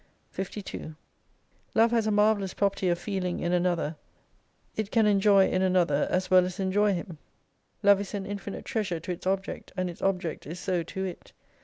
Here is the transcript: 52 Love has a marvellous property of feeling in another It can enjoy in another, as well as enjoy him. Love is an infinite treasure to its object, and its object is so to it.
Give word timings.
52 0.31 0.95
Love 1.75 1.91
has 1.91 2.07
a 2.07 2.11
marvellous 2.11 2.55
property 2.55 2.89
of 2.89 2.97
feeling 2.97 3.39
in 3.39 3.53
another 3.53 3.97
It 4.75 4.89
can 4.89 5.05
enjoy 5.05 5.47
in 5.49 5.61
another, 5.61 6.07
as 6.09 6.31
well 6.31 6.43
as 6.43 6.59
enjoy 6.59 6.93
him. 6.95 7.19
Love 7.83 8.01
is 8.01 8.15
an 8.15 8.25
infinite 8.25 8.65
treasure 8.65 8.99
to 8.99 9.11
its 9.11 9.27
object, 9.27 9.71
and 9.77 9.91
its 9.91 10.01
object 10.01 10.47
is 10.47 10.59
so 10.59 10.81
to 10.81 11.05
it. 11.05 11.33